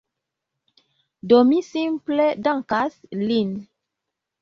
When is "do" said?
1.33-1.43